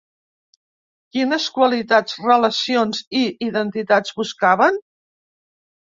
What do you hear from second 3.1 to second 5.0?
i identitats buscaven?